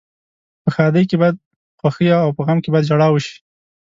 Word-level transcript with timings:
په 0.63 0.69
ښادۍ 0.75 1.03
کې 1.09 1.15
باید 1.21 1.37
خوښي 1.79 2.07
او 2.23 2.29
په 2.37 2.41
غم 2.45 2.57
کې 2.63 2.69
باید 2.73 2.87
ژاړا 2.89 3.07
وشي. 3.11 3.35